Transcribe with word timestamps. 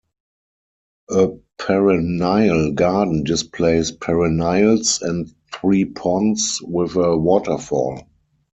A 1.11 1.27
perennial 1.59 2.71
garden 2.71 3.23
displays 3.23 3.91
perennials 3.91 4.99
and 5.03 5.31
three 5.53 5.85
ponds, 5.85 6.59
with 6.63 6.95
a 6.95 7.15
waterfall. 7.15 8.01